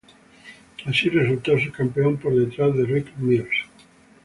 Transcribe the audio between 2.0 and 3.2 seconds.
por detrás de Rick